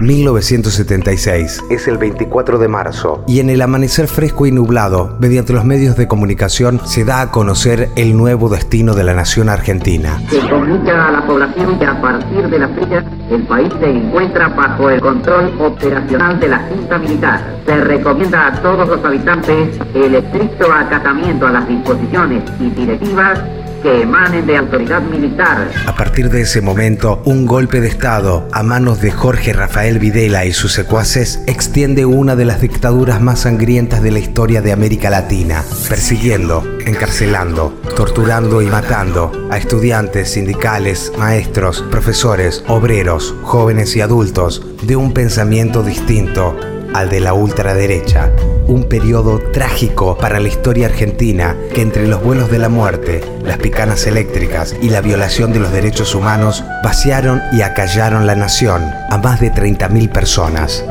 [0.00, 5.64] 1976 es el 24 de marzo y en el amanecer fresco y nublado, mediante los
[5.64, 10.20] medios de comunicación, se da a conocer el nuevo destino de la nación argentina.
[10.30, 14.48] Se comunica a la población que a partir de la fecha el país se encuentra
[14.48, 17.56] bajo el control operacional de la Junta Militar.
[17.66, 23.40] Se recomienda a todos los habitantes el estricto acatamiento a las disposiciones y directivas
[23.82, 25.70] que emanen de autoridad militar.
[25.86, 30.44] A partir de ese momento, un golpe de Estado a manos de Jorge Rafael Videla
[30.44, 35.10] y sus secuaces extiende una de las dictaduras más sangrientas de la historia de América
[35.10, 44.64] Latina, persiguiendo, encarcelando, torturando y matando a estudiantes, sindicales, maestros, profesores, obreros, jóvenes y adultos
[44.82, 46.56] de un pensamiento distinto
[46.94, 48.30] al de la ultraderecha.
[48.66, 53.58] Un periodo trágico para la historia argentina que entre los vuelos de la muerte, las
[53.58, 59.18] picanas eléctricas y la violación de los derechos humanos vaciaron y acallaron la nación a
[59.18, 60.84] más de 30.000 personas.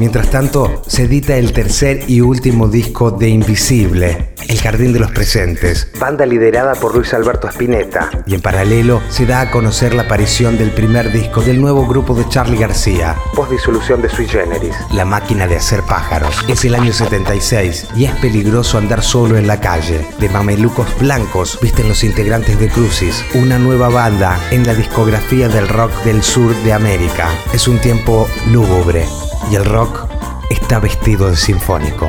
[0.00, 5.10] Mientras tanto, se edita el tercer y último disco de Invisible, El Jardín de los
[5.10, 10.04] Presentes, banda liderada por Luis Alberto Spinetta, y en paralelo se da a conocer la
[10.04, 14.74] aparición del primer disco del nuevo grupo de Charlie García, post disolución de Sui Generis,
[14.90, 16.46] La Máquina de Hacer Pájaros.
[16.48, 20.00] Es el año 76 y es peligroso andar solo en la calle.
[20.18, 25.68] De mamelucos blancos visten los integrantes de Crucis, una nueva banda en la discografía del
[25.68, 27.28] rock del sur de América.
[27.52, 29.04] Es un tiempo lúgubre
[29.50, 30.06] y el rock
[30.48, 32.08] está vestido de sinfónico.